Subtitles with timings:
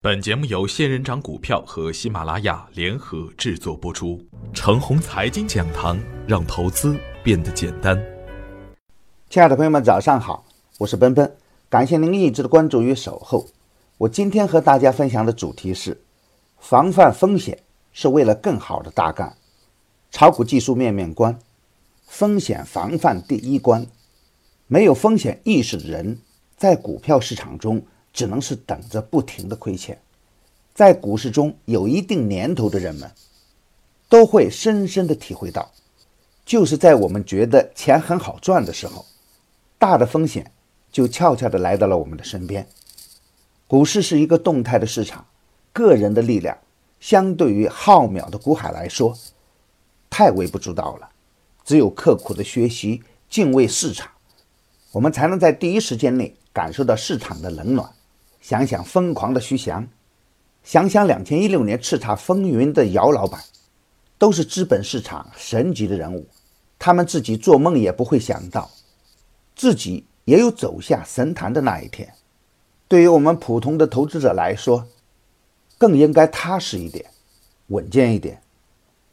[0.00, 4.24] 本节目由仙人掌股票和喜马拉雅联合制作播出。
[4.54, 8.00] 程红财经讲堂，让投资变得简单。
[9.28, 10.44] 亲爱的朋友们，早上好，
[10.78, 11.36] 我是奔奔，
[11.68, 13.48] 感谢您一直的关注与守候。
[13.96, 16.00] 我今天和大家分享的主题是：
[16.60, 17.58] 防范风险
[17.92, 19.36] 是为了更好的大干。
[20.12, 21.36] 炒股技术面面观，
[22.06, 23.84] 风险防范第一关。
[24.68, 26.20] 没有风险意识的人，
[26.56, 27.82] 在股票市场中。
[28.18, 29.96] 只能是等着不停的亏钱，
[30.74, 33.08] 在股市中有一定年头的人们，
[34.08, 35.70] 都会深深的体会到，
[36.44, 39.06] 就是在我们觉得钱很好赚的时候，
[39.78, 40.50] 大的风险
[40.90, 42.66] 就悄悄的来到了我们的身边。
[43.68, 45.24] 股市是一个动态的市场，
[45.72, 46.58] 个人的力量
[46.98, 49.16] 相对于浩渺的股海来说，
[50.10, 51.08] 太微不足道了。
[51.64, 53.00] 只有刻苦的学习，
[53.30, 54.10] 敬畏市场，
[54.90, 57.88] 我们才能在第一时间内感受到市场的冷暖。
[58.48, 59.86] 想想疯狂的徐翔，
[60.64, 63.44] 想想两千一六年叱咤风云的姚老板，
[64.16, 66.26] 都是资本市场神级的人物。
[66.78, 68.70] 他们自己做梦也不会想到，
[69.54, 72.10] 自己也有走下神坛的那一天。
[72.88, 74.88] 对于我们普通的投资者来说，
[75.76, 77.04] 更应该踏实一点，
[77.66, 78.40] 稳健一点。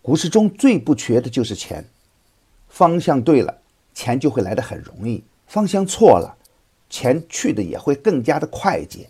[0.00, 1.84] 股市中最不缺的就是钱，
[2.66, 3.58] 方向对了，
[3.92, 6.34] 钱就会来得很容易；方向错了。
[6.88, 9.06] 钱去的也会更加的快捷。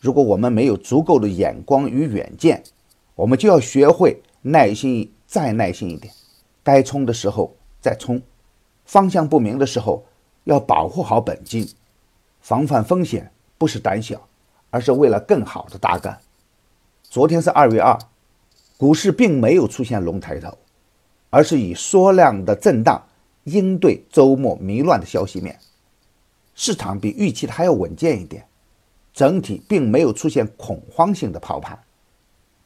[0.00, 2.62] 如果我们没有足够的眼光与远见，
[3.14, 6.12] 我们就要学会耐心，再耐心一点。
[6.62, 8.20] 该冲的时候再冲，
[8.84, 10.04] 方向不明的时候
[10.44, 11.68] 要保护好本金。
[12.40, 14.28] 防范风险不是胆小，
[14.70, 16.18] 而是为了更好的大干。
[17.02, 17.98] 昨天是二月二，
[18.76, 20.56] 股市并没有出现龙抬头，
[21.30, 23.02] 而是以缩量的震荡
[23.44, 25.58] 应对周末迷乱的消息面。
[26.54, 28.46] 市场比预期的还要稳健一点，
[29.16, 31.78] 整体并没有出现恐慌性的抛盘，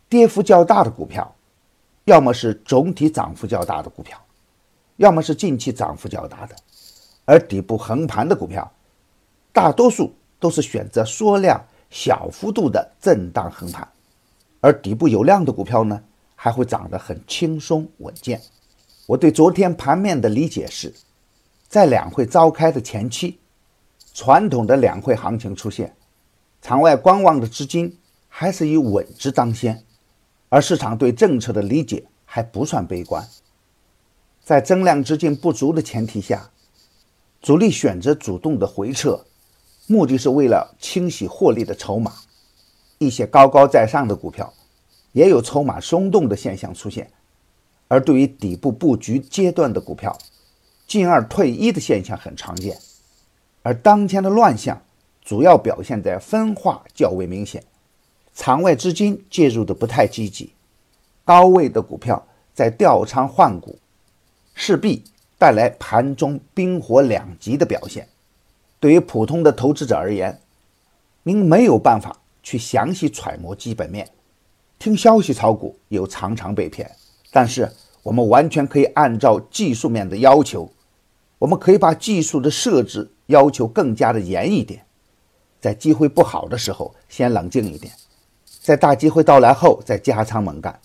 [0.08, 1.32] 跌幅较大的股票，
[2.06, 4.20] 要么是总体涨幅较大的股票，
[4.96, 6.56] 要么是近期涨幅较大的，
[7.24, 8.68] 而底部横盘的股票，
[9.52, 13.88] 大多数都是选择缩量小幅度的震荡横盘，
[14.60, 16.02] 而底部有量的股票呢，
[16.34, 18.40] 还会涨得很轻松稳健。
[19.06, 20.92] 我对昨天盘面的理解是，
[21.68, 23.38] 在两会召开的前期。
[24.12, 25.94] 传统的两会行情出现，
[26.62, 27.98] 场外观望的资金
[28.28, 29.82] 还是以稳值当先，
[30.48, 33.26] 而市场对政策的理解还不算悲观。
[34.44, 36.50] 在增量资金不足的前提下，
[37.40, 39.24] 主力选择主动的回撤，
[39.86, 42.12] 目的是为了清洗获利的筹码。
[42.98, 44.52] 一些高高在上的股票
[45.12, 47.10] 也有筹码松动的现象出现，
[47.88, 50.18] 而对于底部布局阶段的股票，
[50.86, 52.78] 进而退一的现象很常见。
[53.62, 54.82] 而当前的乱象
[55.22, 57.62] 主要表现在分化较为明显，
[58.34, 60.52] 场外资金介入的不太积极，
[61.24, 63.78] 高位的股票在调仓换股，
[64.54, 65.04] 势必
[65.38, 68.08] 带来盘中冰火两极的表现。
[68.80, 70.40] 对于普通的投资者而言，
[71.22, 74.08] 您没有办法去详细揣摩基本面，
[74.78, 76.90] 听消息炒股又常常被骗。
[77.30, 77.70] 但是
[78.02, 80.68] 我们完全可以按照技术面的要求，
[81.38, 83.10] 我们可以把技术的设置。
[83.30, 84.84] 要求更加的严一点，
[85.60, 87.92] 在机会不好的时候先冷静一点，
[88.60, 90.80] 在大机会到来后再加仓猛干，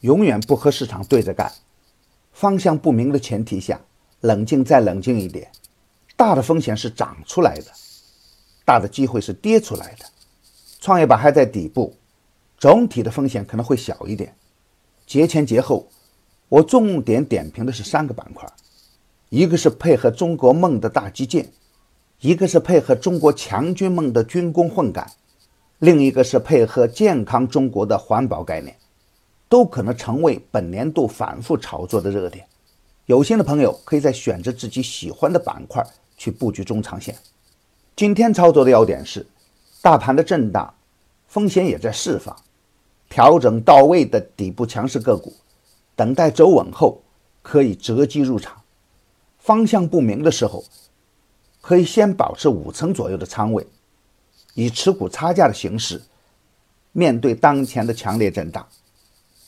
[0.00, 1.52] 永远不和市场对着干。
[2.32, 3.80] 方向不明的前提下，
[4.20, 5.50] 冷静再冷静一点。
[6.16, 7.66] 大的风险是涨出来的，
[8.64, 10.06] 大的机会是跌出来的。
[10.80, 11.94] 创业板还在底部，
[12.56, 14.34] 总体的风险可能会小一点。
[15.06, 15.88] 节前节后，
[16.48, 18.50] 我重点点评的是三个板块，
[19.28, 21.50] 一个是配合中国梦的大基建。
[22.20, 25.10] 一个是配合中国强军梦的军工混改，
[25.78, 28.76] 另一个是配合健康中国的环保概念，
[29.48, 32.46] 都可能成为本年度反复炒作的热点。
[33.06, 35.82] 有心的朋友可以在选择自己喜欢的板块
[36.18, 37.16] 去布局中长线。
[37.96, 39.26] 今天操作的要点是，
[39.80, 40.74] 大盘的震荡，
[41.26, 42.36] 风险也在释放，
[43.08, 45.32] 调整到位的底部强势个股，
[45.96, 47.00] 等待走稳后
[47.40, 48.60] 可以择机入场。
[49.38, 50.62] 方向不明的时候。
[51.60, 53.66] 可以先保持五成左右的仓位，
[54.54, 56.00] 以持股差价的形式
[56.92, 58.66] 面对当前的强烈震荡。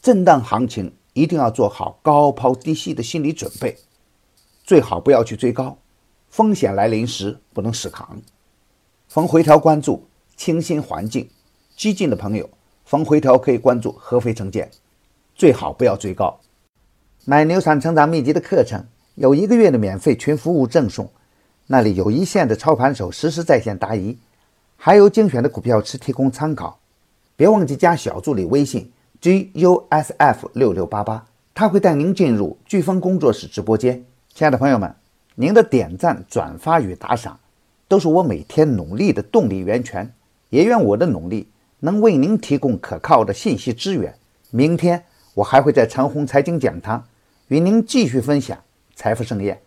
[0.03, 3.79] 震荡行情一定要做好高抛低吸的心理准备，
[4.63, 5.79] 最好不要去追高，
[6.29, 8.21] 风险来临时不能死扛。
[9.09, 10.07] 逢回调关注
[10.37, 11.29] 清新环境，
[11.77, 12.49] 激进的朋友
[12.85, 14.71] 逢回调可以关注合肥城建，
[15.35, 16.39] 最好不要追高。
[17.25, 18.85] 买牛产成长秘籍的课程
[19.15, 21.11] 有一个月的免费群服务赠送。
[21.73, 24.15] 那里有一线的操盘手实时在线答疑，
[24.77, 26.79] 还有精选的股票池提供参考。
[27.35, 28.93] 别忘记加小助理微信
[29.23, 31.25] gusf 六六八八，
[31.55, 34.05] 他会带您进入飓风工作室直播间。
[34.35, 34.95] 亲爱的朋友们，
[35.35, 37.41] 您的点赞、转发与打赏，
[37.89, 40.13] 都是我每天努力的动力源泉。
[40.51, 41.49] 也愿我的努力
[41.81, 44.15] 能为您提供可靠的信息资源。
[44.51, 45.03] 明天
[45.33, 47.03] 我还会在长虹财经讲堂
[47.49, 48.59] 与您继续分享
[48.95, 49.59] 财富盛宴。